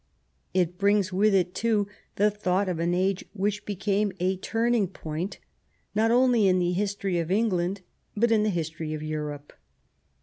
[0.55, 5.37] It brings with it, too, the thought of an age which became a turning point
[5.93, 7.81] not only in the his tory of England
[8.17, 9.53] but in the history of Europe.